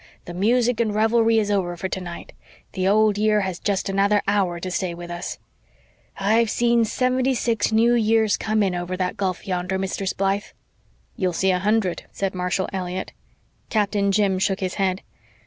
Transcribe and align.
The 0.25 0.33
music 0.33 0.79
and 0.79 0.95
revelry 0.95 1.37
is 1.37 1.51
over 1.51 1.77
for 1.77 1.87
tonight. 1.87 2.33
The 2.73 2.87
old 2.87 3.19
year 3.19 3.41
has 3.41 3.59
just 3.59 3.87
another 3.87 4.23
hour 4.27 4.59
to 4.59 4.71
stay 4.71 4.95
with 4.95 5.11
us. 5.11 5.37
I've 6.17 6.49
seen 6.49 6.85
seventy 6.85 7.35
six 7.35 7.71
New 7.71 7.93
Years 7.93 8.35
come 8.35 8.63
in 8.63 8.73
over 8.73 8.97
that 8.97 9.15
gulf 9.15 9.45
yonder, 9.47 9.77
Mistress 9.77 10.13
Blythe." 10.13 10.45
"You'll 11.15 11.33
see 11.33 11.51
a 11.51 11.59
hundred," 11.59 12.05
said 12.11 12.33
Marshall 12.33 12.67
Elliott. 12.73 13.11
Captain 13.69 14.11
Jim 14.11 14.39
shook 14.39 14.59
his 14.59 14.73
head. 14.73 15.03